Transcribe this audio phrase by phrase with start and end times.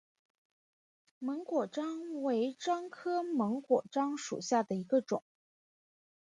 [1.19, 5.23] 檬果樟为樟科檬果樟属下的一个种。